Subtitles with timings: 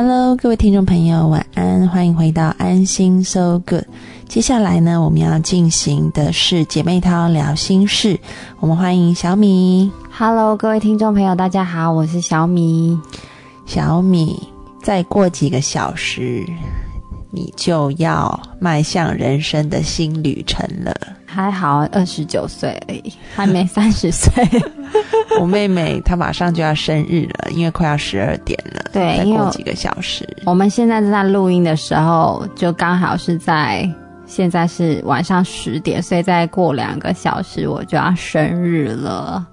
[0.00, 3.82] Hello，各位听众朋友，晚安，欢迎回到安心 So Good。
[4.28, 8.16] 接下来呢，我们要进行的是姐妹淘聊心事。
[8.60, 9.90] 我们欢迎小米。
[10.16, 12.96] Hello，各位听众朋友，大家好，我是小米。
[13.66, 14.40] 小米，
[14.80, 16.46] 再过几个小时，
[17.30, 20.94] 你就要迈向人生的新旅程了。
[21.26, 24.32] 还好，二十九岁而已，还没 三十岁。
[25.38, 28.90] 我妹妹她马上就要生日了，因为快要十二点了。
[28.92, 30.26] 对再过几个小时。
[30.46, 33.88] 我们现在正在录音的时候，就刚好是在
[34.26, 39.46] 现在是晚上十点，所以再过两个小时我就要生日了。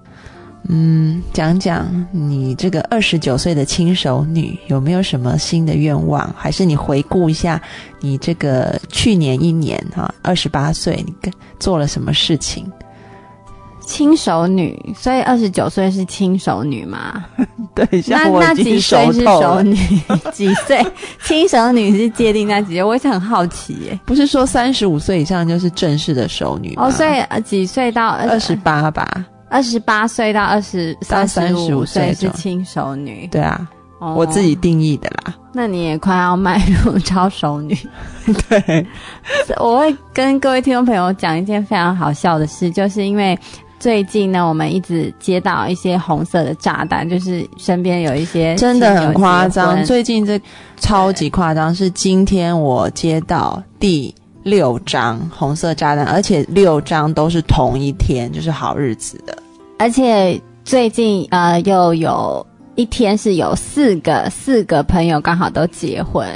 [0.68, 6.28] 嗯，讲讲你这个二十九岁的轻熟女有没有什么新的愿望？
[6.36, 7.60] 还是你回顾一下
[8.00, 12.64] 你这个去年一年哈，二十八岁你跟做了什么事情？
[13.86, 17.24] 轻熟女，所以二十九岁是轻熟女嘛？
[17.72, 19.22] 对，那像我那几岁是。
[19.22, 19.76] 熟女？
[20.32, 20.84] 几岁？
[21.22, 22.82] 轻熟女是界定在几岁？
[22.82, 24.00] 我也是很好奇耶。
[24.04, 26.86] 不是说三十五岁以上就是正式的熟女吗？
[26.86, 29.24] 哦，所以呃几岁到二十八吧？
[29.48, 33.68] 二十八岁到二十到三十五35岁岁是中轻熟女，对啊，
[34.00, 34.54] 哦我自己。
[34.56, 35.34] 定义的啦。
[35.52, 37.76] 那你也快要迈入超熟女。
[38.48, 38.86] 对，
[39.58, 43.38] 我会跟各位听众朋友讲一件非常好笑的事，就是因为
[43.78, 49.84] 最近呢，我们一直接到一些红色的炸弹，就是身边有一些真的很夸张。
[49.84, 50.40] 最近这
[50.78, 54.12] 超级夸张，是今天我接到第
[54.46, 59.36] 六张红色炸弹，而且六张都是同一天，就是好日子的。
[59.78, 66.26] 而且最近呃又有一天是有四个四个朋友刚好都结婚，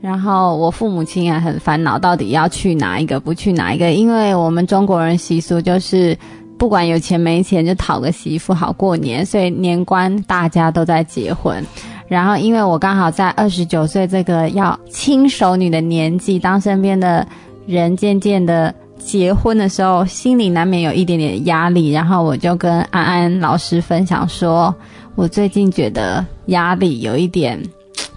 [0.00, 6.16] 然后我父母亲啊很烦恼，到底要去哪一个不去哪一个，因为我们中国人习俗就是。
[6.58, 11.64] 不管有钱没钱，就讨个媳妇好过年，所以年关大家都在结婚。
[12.08, 17.24] 然后，因为我刚好在二十九岁这个要亲手女的年纪，当身边的
[17.68, 21.92] 人渐渐的结婚的时候，心里难免有一点点压力。
[21.92, 24.74] 然后我就跟安安老师分享说，
[25.14, 27.62] 我最近觉得压力有一点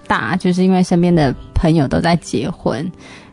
[0.07, 2.89] 大，就是因为身边的朋友都在结婚，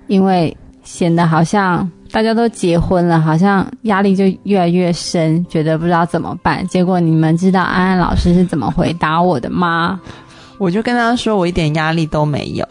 [0.09, 6.67] 因为显得好像大家都结婚了，好像压力就越来越深，觉得不知道怎么办。
[6.67, 10.01] 结果你们知道安安老师是怎么回答我的吗？
[10.59, 12.67] 我就跟他说，我一点压力都没有。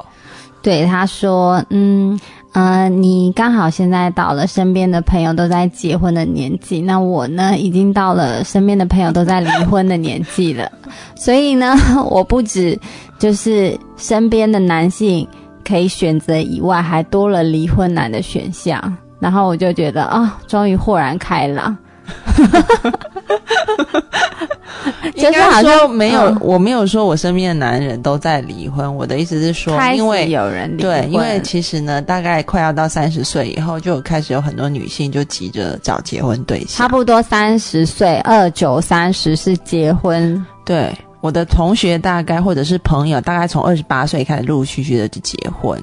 [0.62, 2.20] 对，他说，嗯，
[2.58, 10.72] 呃，你刚好现在到了身边的朋友都在结婚的年纪，那我呢，已经到了身边的朋友都在离婚的年纪了，
[11.16, 11.76] 所以呢，
[12.10, 12.76] 我不止
[13.20, 15.28] 就是身边的男性
[15.64, 18.82] 可以选择以外，还多了离婚男的选项，
[19.20, 21.78] 然后我就觉得啊、终于豁然开朗。
[25.16, 28.94] 就是应该好像说没有，嗯我没有说我身边的男人都在离婚。
[28.96, 36.68] 我的意思是说，因为有人离对，因为其实呢，大概快要到三十岁以后，就开始有很多女性就急着找结婚对象。
[36.70, 45.82] 差不多三十岁，二九三十是结婚对，我的同学大概或者是朋友，大概从二十八岁开始陆陆续续的就结婚。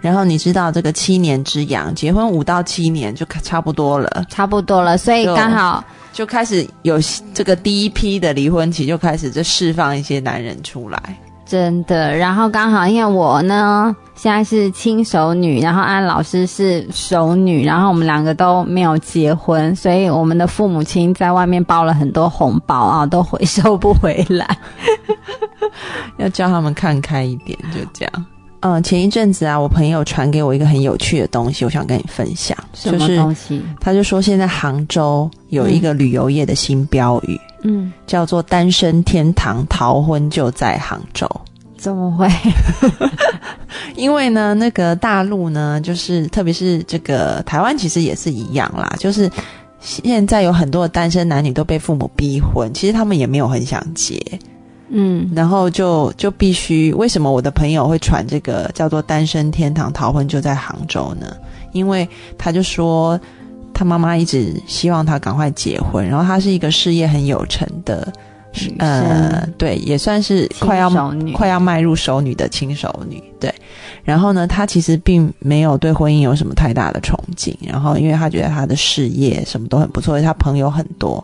[0.00, 6.98] 然后你知道这个七年之痒，结婚五到七年就差不多了，差不多了，所以刚好就开始有
[7.32, 11.18] 这个第一批的离婚期，就开始就释放一些男人出来。
[11.54, 24.58] 真的，然后刚好因为我呢现在是亲熟女，然后安老师是熟女，然后我们两个都没有结婚，所以我们的父母亲在外面包了很多红包啊，都回收不回来。
[26.18, 28.26] 要叫他们看开一点，就这样。
[28.58, 33.62] 嗯，前一阵子啊，我朋友传给我一个很有趣的东西，我想跟你分享，什么就是东西？
[33.80, 41.30] 他就说现在杭州有一个旅游业的新标语，嗯，叫做“单身天堂，逃婚就在杭州”。
[41.84, 42.26] 怎么会？
[43.94, 49.30] 因为呢，那个大陆呢，就是特别是这个台湾，其实也是一样啦，就是
[49.80, 54.18] 现在有很多的单身男女都被父母逼婚，其实他们也没有很想结，
[54.88, 61.26] 嗯然后就就必须，为什么我的朋友会传这个叫做“单身天堂，逃婚就在杭州”呢？
[61.72, 63.20] 因为他就说
[63.74, 68.12] 他妈妈一直希望他赶快结婚，然后他是一个事业很有成的，女
[68.78, 70.90] 呃，对，也算是快要
[71.32, 73.52] 快要迈入熟女的轻熟女，对。
[74.02, 81.22] 然后呢，她其实并没有对婚姻有什么太大的憧憬，然后因为她觉得她的事业什么都很不错，她朋友很多，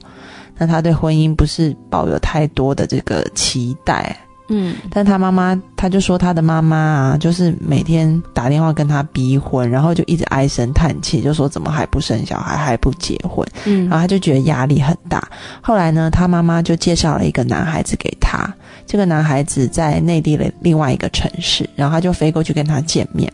[0.56, 4.16] 那她对婚姻不是抱有太多的这个期待。
[4.50, 13.46] 嗯但他妈妈，他就说他的妈妈啊，就是每天打电话跟他逼婚，然后就一直唉声叹气，就说怎么还不生小孩，还不结婚。
[13.64, 15.26] 然后嗯他就觉得压力很大。
[15.62, 18.52] 后来呢，他妈妈就介绍了一个男孩子给他，
[18.86, 23.32] 这个男孩子在内地的另外一个城市，然后他就飞过去跟他见面。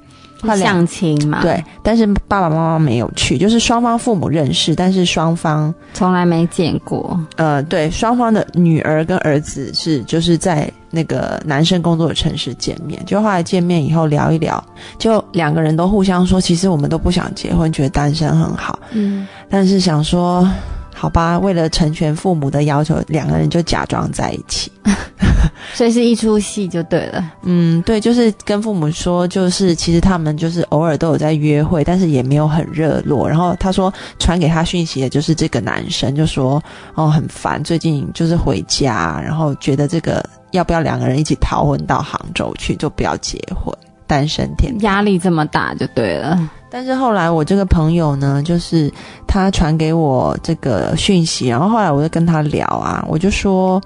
[0.54, 7.18] 相亲嘛，，对，但是爸爸妈妈没有去，就是双方父母认识，但是双方从来没见过。
[7.36, 14.62] 呃，对，双方的女儿跟儿子是就是在那个男生工作的城市见面，就后来见面以后聊一聊，
[14.98, 20.48] 就两个人都互相说，其实我们都不想结婚，觉得单身很好，嗯，但是想说，
[20.98, 24.72] 好吧，为了成全父母的要求，两个人就假装在一起。
[25.74, 27.32] 所以是一出戏就对了。
[27.42, 33.28] 嗯，对，就是跟父母说，就是其实他们就是偶尔都有在约会，但是也没有很热络。
[33.28, 36.62] 然后他说传给他讯息的就是这个男生，就说
[36.94, 43.74] 哦很烦，最近就是回家，然后觉得这个要不要两个人一起逃婚到杭州去，就不要结婚，
[44.06, 44.74] 单身天。
[44.80, 46.38] 压力这么大就对了。
[46.76, 48.92] 但是后来我这个朋友呢，就是
[49.26, 53.80] 他传给我这个讯息，然后后来我就跟他聊啊，我就说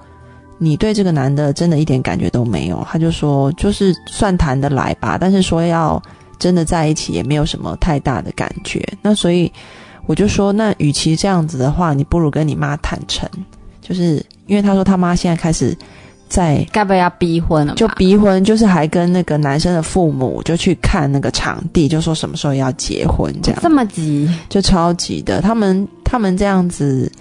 [0.57, 6.03] 你对这个男的真的一点感觉都没有，他就说就是算谈得来吧，但是说要
[6.37, 8.85] 真的在一起也没有什么太大的感觉。
[9.01, 9.49] 那所以
[10.05, 13.25] 我就说，那与其这样子的话，你不如跟你妈坦诚，
[13.79, 15.73] 就是因为他说他妈现在开始
[16.31, 17.75] 在该不要逼婚了？
[17.75, 25.41] 就逼婚，就是还跟那个男生的父母就去看那个场地，就说什么时候要结婚这样，这么急，就超级的。
[25.41, 27.11] 他们他们这样子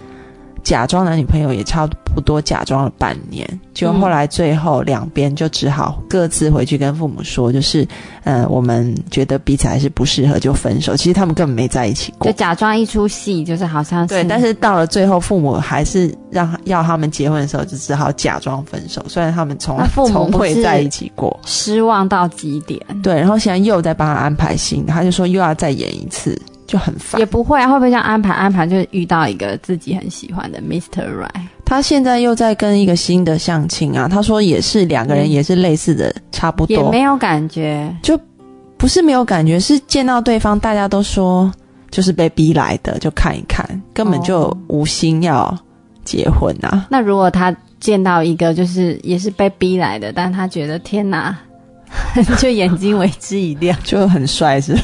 [0.62, 7.87] 假装男女朋友也差不多假装了半年，就后来最后两边就只好各自回去跟父母说，就是
[8.25, 10.97] 呃我们觉得彼此还是不适合就分手。
[10.97, 12.37] 其实他们根本没在一起过就。
[12.37, 19.05] 假装一出戏，就是好像是对，但是到了最后，父母还是让要他们结婚的时候，就只好假装分手。
[19.09, 22.81] 虽然他们从来不是未在一起过，失望到极点。
[23.03, 26.41] 对，然后现在又在帮他安排新的，他就说又要再演一次，
[26.71, 27.27] 就很烦也。
[27.27, 31.03] 不会啊，会不会这样安排安排，就遇到一个自己很喜欢的 Mr.
[31.03, 31.29] Right？
[31.65, 38.19] 他现在又在跟一个新的相亲啊，他说也是两个人嗯也是类似的，差不多，也没有感觉，就
[38.77, 41.53] 不是没有感觉，是见到对方大家都说
[41.91, 45.57] 就是被逼来的，就看一看，根本就哦无心要
[46.05, 46.87] 结婚啊。
[46.89, 51.37] 那如果他见到一个就是也是被逼来的，但他觉得天哪，
[52.39, 54.77] 就眼睛为之一亮，就很帅是？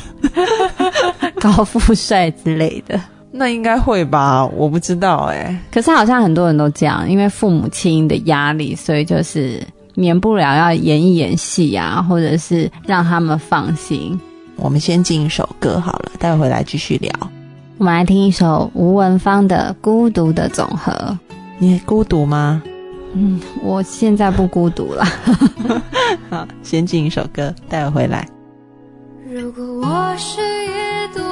[1.47, 3.01] 高富帅之类的。
[3.31, 4.47] 那应该会吧？
[4.47, 9.63] 我不知道哎、可是好像很多人都这样，因为父母亲的压力，所以就是
[9.95, 14.19] 免不了要演一演戏啊，或者是让他们放心。
[14.57, 17.13] 我们先进一首歌好了，待会回来继续聊。
[17.77, 20.93] 我们来听一首吴文芳的《孤独的总和》。
[21.59, 22.63] 你孤独吗？
[23.13, 25.05] 嗯，我现在不孤独了。
[26.31, 28.27] 好，先进一首歌，待会回来。
[29.31, 31.23] 如果我是一朵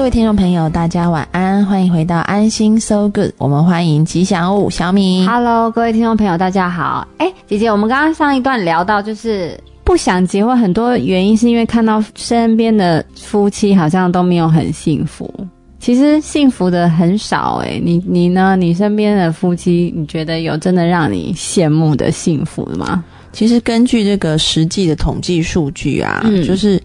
[0.00, 5.26] 各位听众朋友，大家晚安，欢迎回到安心 So Good，我们欢迎吉祥物小米。
[5.26, 7.06] Hello，各位听众朋友，大家好。
[7.18, 15.30] 哎，姐姐，我们刚刚上一段聊到，就是不想结婚，很多原因是因为看到身边的夫妻好像都没有很幸福。
[15.78, 18.56] 其实幸福的很少哎、你你呢？
[18.56, 23.04] 你身边的夫妻，你觉得有真的让你羡慕的幸福吗？
[23.32, 26.82] 其实根据这个实际的统计数据啊，嗯就是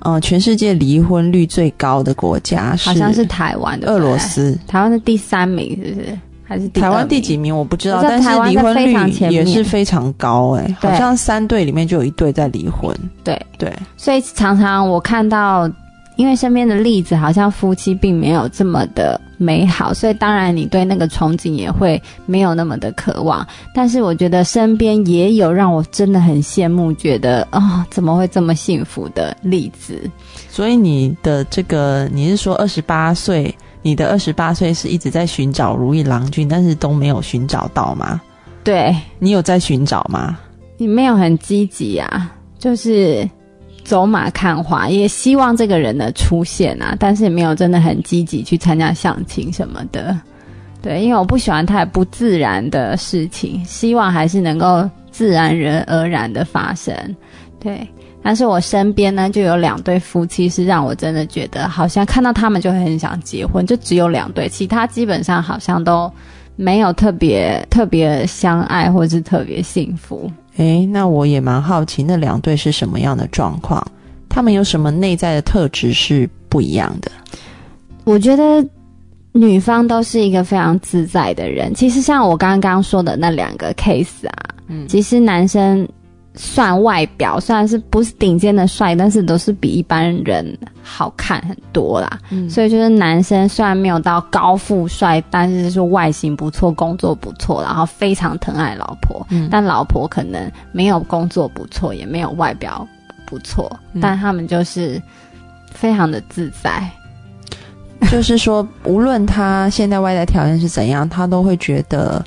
[0.00, 4.56] 呃，全世界离婚率最高的国家是好像是台湾的俄罗，斯。
[4.66, 6.18] 台湾是第三名，是不是？
[6.48, 8.92] 还是台湾第几名我不知道，但是离婚率
[9.30, 12.96] 也是非常高哎、对好像三对里面就有一对在离婚。
[13.24, 15.68] 对，对，所以常常我看到，
[16.16, 23.46] 因为身边的例子好像夫妻并没有这么的美好，所以当然你对那个憧憬也会没有那么的渴望。
[23.74, 30.10] 但是我觉得身边也有让我真的很羡慕，觉得啊、怎么会这么幸福的例子？
[30.48, 38.18] 所以你的这个你是说二十八岁，你的二十八岁是一直在寻找如意郎君，但是都没有寻找到吗？
[38.64, 40.38] 对你有在寻找吗？
[40.78, 43.28] 你没有很积极啊，就是。
[43.86, 50.18] 走马看花，也希望这个人的出现啊，但是也没有真的很积极去参加相亲什么的。
[50.82, 56.92] 对，因为我不喜欢太不自然的事情，希望还是能够自然而然的发生。
[57.60, 57.86] 对，
[58.22, 66.12] 但是我身边呢就有两对夫妻是让我真的觉得好像看到他们就很想结婚，就只有两对，其他基本上好像都
[66.56, 70.30] 没有特别特别相爱或是特别幸福。
[70.56, 73.86] 诶，那我也蛮好奇，那两对是什么样的状况？
[74.28, 77.10] 他们有什么内在的特质是不一样的？
[78.04, 78.66] 我觉得
[79.32, 81.74] 女方都是一个非常自在的人。
[81.74, 85.86] 其实像我刚刚说的那两个 case 啊，嗯其实男生
[86.36, 92.18] 算外表虽然是不是顶尖的帅，但是都是比一般人好看很多啦。
[92.30, 99.26] 嗯所以就是男生虽然没有到高富帅，但是就是外形不错，工作不错，然后非常疼爱老婆。
[99.30, 102.86] 嗯但老婆可能没有工作不错，也没有外表
[103.26, 105.00] 不错，嗯但他们就是
[105.70, 106.88] 非常的自在。
[108.12, 112.22] 就是说，无论他现在外在条件是怎样，他都会觉得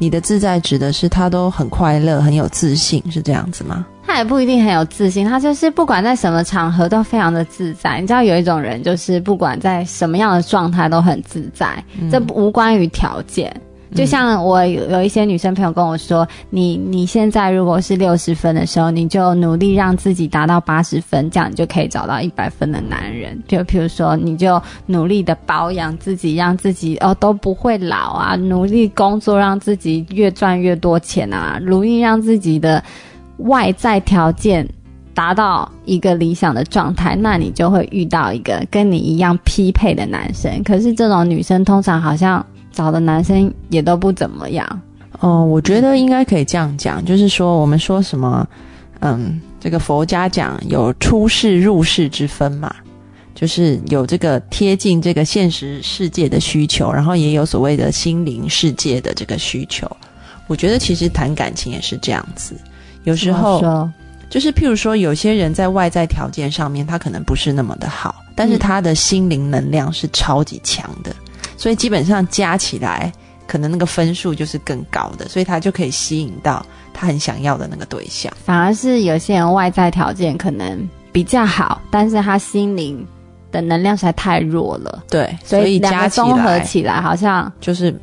[0.00, 3.84] 你的自在指的是他都很快乐、很有自信，是这样子吗？
[4.02, 8.00] 他也不一定很有自信，他就是不管在什么场合都非常的自在。
[8.00, 13.54] 你知道有一种人就是不管在什么样的状态都很自在，这不无关于条件。
[13.94, 23.42] 就像我有有一些女生朋友跟我说，你你现在如果是六十分的时候，你就努力让自己达到八十分，这样你就可以找到一百分的男人。
[23.48, 32.82] 就譬如说，你就努力的保养自己，让自己哦都不会老啊，努力工作，让自己越赚越多钱啊，努力让自己的
[33.38, 34.66] 外在条件
[35.12, 40.62] 达到一个理想的状态，那你就会遇到一个跟你一样匹配的男生。
[40.62, 42.44] 可是这种女生通常好像
[42.80, 44.66] 找的男生也都不怎么样。
[45.18, 48.48] 哦，我觉得应该可以这样讲，就是说，我们说什么，
[49.00, 52.74] 嗯，这个佛家讲有出世入世之分嘛，
[53.34, 59.86] 就是有这个贴近这个现实世界的需求，然后也有所谓的心灵世界的这个需求。
[60.46, 62.54] 我觉得其实谈感情也是这样子，
[63.04, 63.90] 有时候
[64.30, 71.14] 就是譬如说，有些人在外在条件上面他可能不是那么的好，但是嗯他的心灵能量是超级强的，
[71.60, 73.12] 所以基本上加起来，
[73.46, 76.64] 可能那个分数就是更高的，所以他就可以吸引到
[76.94, 78.32] 他很想要的那个对象。
[78.42, 83.06] 反而是有些人外在条件可能比较好，但是他心灵
[83.52, 87.94] 的能量实在太弱了，对，所所以两加起个综合起来好像就是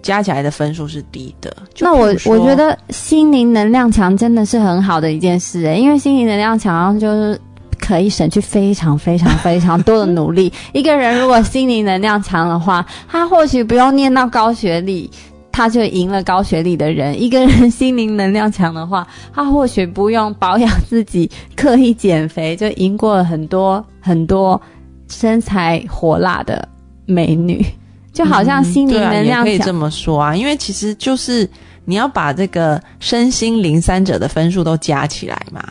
[0.00, 1.54] 加起来的分数是低的。
[1.80, 7.38] 那我我觉得心灵能量强真的是很好的一件事、欸，因为心灵能量强就是
[7.84, 10.52] 可以省去非常非常非常多的努力。
[10.72, 15.10] 一个人如果心灵能量强的话，他或许不用念到高学历。
[15.56, 17.22] 他就赢了高学历的人。
[17.22, 24.60] 一个人心灵能量强的话，他或许不用保养自己，刻意减肥，就赢过了很多很多
[25.08, 26.68] 身材火辣的
[27.06, 27.64] 美女。
[28.12, 31.48] 就好像心灵能量可以这么说啊，因为其实就是
[31.84, 35.62] 你要把这个身心灵三者的分数都加起来嘛。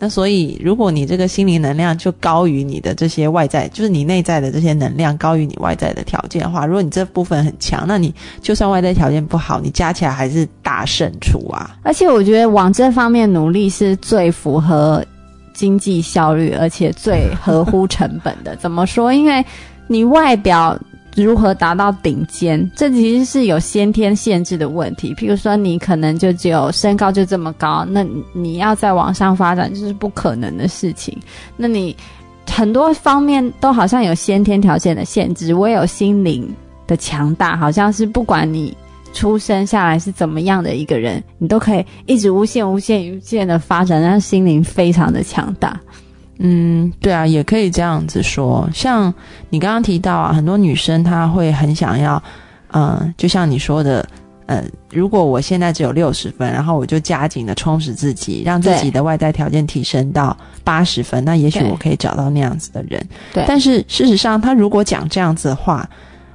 [0.00, 11.76] 那所以，如果你这个心灵能量就高于你的这些外在，就是你内在的这些能量高于你外在的条件的话，如果你这部分很强，那你就算外在条件不好，你加起来还是大胜出啊。
[11.82, 15.04] 而且我觉得往这方面努力是最符合
[15.52, 18.54] 经济效率，而且最合乎成本的。
[18.54, 19.12] 怎么说？
[19.12, 19.44] 因为
[19.88, 20.78] 你外表
[21.22, 25.14] 如何达到顶尖，这其实是有先天限制的问题。
[25.14, 31.16] 譬如说，你可能就只有身高就这么高，那你要再往上发展，就是不可能的事情。
[31.56, 31.96] 那你
[32.50, 36.48] 很多方面都好像有先天条件的限制，唯有心灵
[36.86, 38.76] 的强大，好像是不管你
[39.12, 45.78] 出生下来是怎么样的一个人，你都可以一直无限、无限、无限的发展，让心灵非常的强大。
[46.38, 48.68] 嗯，对啊，也可以这样子说。
[48.72, 49.12] 像
[49.50, 52.22] 你刚刚提到啊，很多女生她会很想要，
[52.72, 54.08] 嗯、就像你说的，
[54.46, 63.04] 呃，如果我现在只有六十分，然后我就加紧的充实自己，让自己的外在条件提升到八十分，那也许我可以找到那样子的人。
[63.32, 65.88] 对但是事实上，他如果讲这样子的话，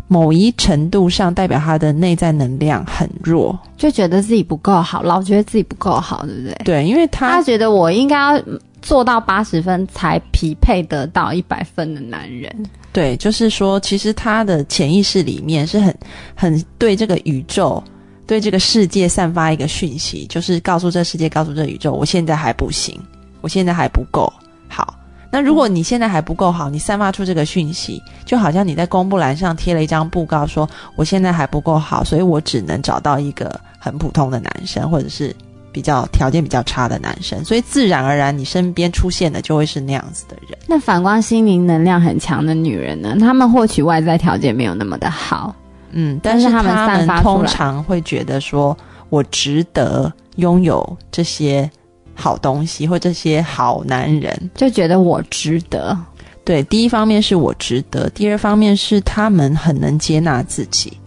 [0.10, 3.58] 某一程度上代表他的内在能量很弱。
[3.78, 6.54] 就觉得自己不够好，老觉得自己不够好，对不对？
[6.66, 8.44] 对，因为他他觉得我应该要
[8.84, 12.54] 做到八十分才匹配得到一百分的男人。
[12.91, 15.98] 对，就是说，其实他的潜意识里面是很
[16.36, 17.82] 很对这个宇宙、
[18.28, 23.00] 对这个世界散发一个讯息，就是告诉这世界、告诉这宇宙，我现在还不行，
[23.41, 24.32] 我现在还不够
[24.67, 24.93] 好。
[25.32, 35.36] 那如果你现在还不够好，你散发出这个讯息，就好像你在公布栏上贴了一张布告，说我现在还不够好，所以我只能找到一个很普通的男生，或者是
[35.74, 40.58] 比较条件比较差的男生，所以自然而然你身边出现的就会是那样子的人。
[40.68, 43.18] 那反观心灵能量很强的女人呢？
[43.20, 45.54] 她们获取外在条件没有那么的好，
[45.92, 48.78] 嗯，但是他但是他们散发通常会觉得说，
[49.10, 51.70] 我值得拥有这些
[52.14, 54.52] 好东西或这些好男人。
[54.56, 55.98] 就觉得我值得。
[56.46, 60.98] 对，第一方面是我值得，第二方面是他们很能接纳自己。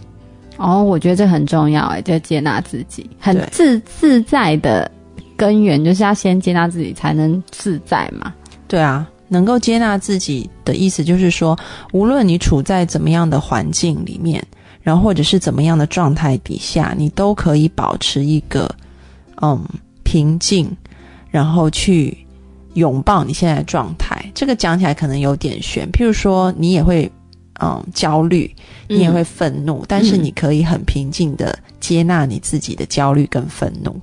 [0.57, 4.90] 哦，我觉得这很重要哎，就接纳自己，很自自在的
[5.37, 8.33] 根源就是要先接纳自己，才能自在嘛。
[8.69, 11.59] 对啊，能够接纳自己的意思就是说，
[11.92, 14.42] 无论你处在怎么样的环境里面，
[14.83, 18.69] 然后或者是怎么样的状态底下，你都可以保持一个
[19.42, 19.62] 嗯
[20.05, 20.69] 平静，
[21.31, 22.16] 然后去
[22.75, 24.25] 拥抱你现在的状态。
[24.35, 27.11] 这个讲起来可能有点悬，譬如说你也会
[27.61, 28.53] 嗯焦虑，
[28.88, 33.94] 你也会愤怒，但是你可以很平静的接纳你自己的焦虑跟愤怒。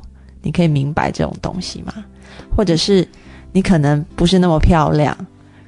[0.41, 1.93] 你可以明白这种东西吗？
[2.55, 3.07] 或者是
[3.51, 5.15] 你可能不是那么漂亮，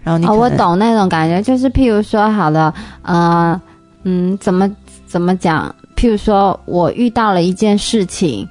[0.04, 3.60] 然后你哦，我懂那种感觉，就是譬如说，好了，呃，
[4.04, 4.70] 嗯，怎么
[5.08, 5.74] 怎么讲？
[5.96, 8.46] 譬如说我遇到了一件事情，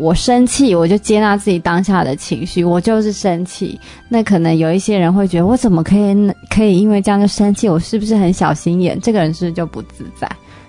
[0.00, 3.78] 我生气，我就接纳自己当下的情绪，我就是生气。
[4.08, 7.68] 那可能有一些人会觉得，我怎么可以可以因为这样就生气？
[7.68, 8.98] 我是不是很小心眼？
[9.02, 10.26] 这个人是不是就不自在？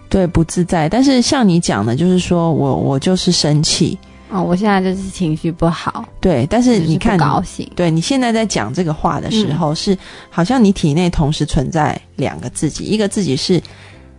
[0.09, 0.89] 对不自在。
[0.89, 3.97] 但是像你讲的，就是说我我就是生气，
[4.29, 6.45] 哦，我现在就是情绪不好，对。
[6.49, 7.65] 但是你看高兴。
[7.73, 9.97] 对你现在在讲这个话的时候，是
[10.29, 13.61] 好像你体内同时存在两个自己，一个自己是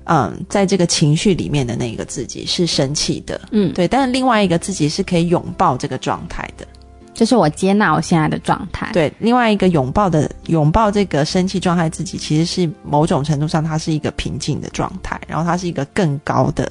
[0.05, 6.67] 嗯，在这个情绪里面的那个自己是生气的，嗯，对，但是另外一个自己是可以拥抱这个状态的，
[7.15, 8.91] 就是我接纳我现在的状态。
[8.93, 16.71] 对，另外一个拥抱的拥抱这个生气状态自己，其实是某种程度上它是一个平静的状态，然后它是一个更高的，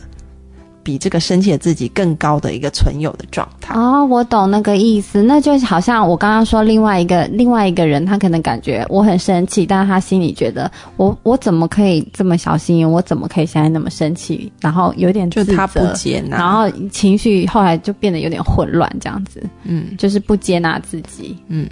[0.83, 3.73] 比这个生气的自己更高的一个存有的状态。
[3.73, 21.37] 哦，我懂那个意思，那就好像我刚刚说另外一个另外一个人，他可能感觉我很生气，但是他心里觉得我我怎么可以这么小心眼，我怎么可以现在那么生气，然后有点自就他不，接纳，然后情绪后来就变得有点混乱，这样子嗯就是不接纳自己。
[21.47, 21.69] 嗯，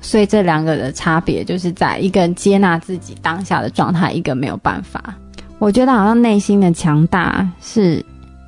[0.00, 5.14] 所以这两个的差别就是在一个人接纳自己当下的状态，一个没有办法。
[5.58, 8.02] 我觉得好像内心的强大是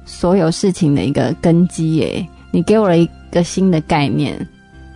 [0.05, 2.27] 所有事情的一个根基耶。
[2.51, 4.38] 你给我了一个新的概念，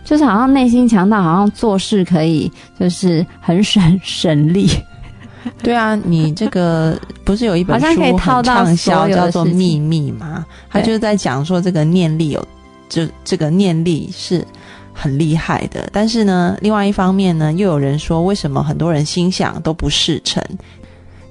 [0.03, 4.69] 就是好像内心强大，好像做事可以就是很省省力，
[5.63, 10.45] 对啊，你这个不是有一本好像可以书很套到畅销，叫做《秘密》吗？
[10.69, 12.47] 他就是在讲说这个念力有，
[12.87, 14.45] 就这个念力是
[14.93, 15.89] 很厉害的。
[15.91, 20.43] 但是呢，另外一方面呢，又有人说，为什么很多人心想都不事成？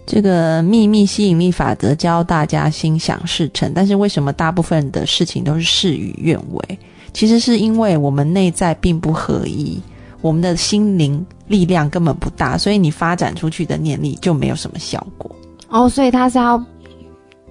[0.07, 6.79] 这个秘密吸引力法则教大家心想事成，但是为什么大部分的事情都是事与愿违？
[7.13, 9.81] 其实是因为我们内在并不合一，
[10.21, 15.29] 我们的心灵力量根本不大，所以你发展出去的念力就没有什么效果。
[15.69, 16.63] 哦，所以它是要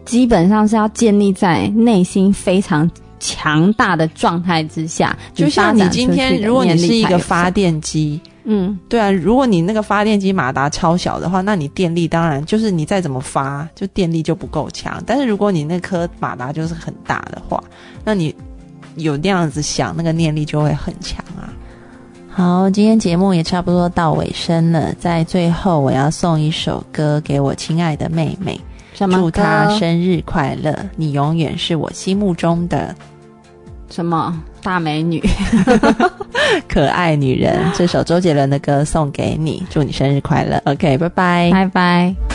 [0.06, 2.90] 基本上是要建立在内心非常
[3.20, 15.02] 强大的状态之下，就像你今天，如果你是一个发发，电机，嗯，对啊，如果你那个发电机马达超小的话，那你电力当然就是你再怎么发，就电力就不够强。
[15.06, 17.64] 但是如果你那颗马达就是很大的话，
[18.04, 18.34] 那你
[18.98, 21.50] 有那样子想，那个念力就会很强啊。
[22.30, 28.60] 好，今天节目也差不多到尾声了，在最后我要送一首歌给我亲爱的妹妹，
[28.94, 30.78] 祝她生日快乐！
[30.96, 32.94] 你永远是我心目中的
[33.96, 35.24] 什么大美女？
[36.68, 37.58] 可爱女人。
[37.74, 40.62] 这首周杰伦的歌送给你，祝你生日快乐。
[40.66, 41.50] OK，拜拜。
[41.50, 42.35] 拜拜。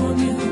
[0.00, 0.49] 亮的